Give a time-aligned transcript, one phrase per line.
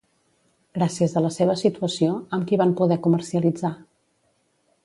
[0.77, 3.75] Gràcies a la seva situació, amb qui van poder comercialitzar?